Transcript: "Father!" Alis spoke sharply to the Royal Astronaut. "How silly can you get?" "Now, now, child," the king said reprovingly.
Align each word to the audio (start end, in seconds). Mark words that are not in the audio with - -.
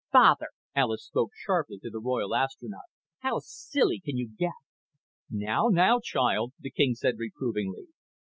"Father!" 0.11 0.47
Alis 0.75 1.05
spoke 1.05 1.29
sharply 1.35 1.77
to 1.77 1.91
the 1.91 1.99
Royal 1.99 2.33
Astronaut. 2.33 2.85
"How 3.19 3.37
silly 3.37 3.99
can 4.03 4.17
you 4.17 4.31
get?" 4.35 4.53
"Now, 5.29 5.67
now, 5.69 5.99
child," 5.99 6.53
the 6.59 6.71
king 6.71 6.95
said 6.95 7.19
reprovingly. 7.19 7.85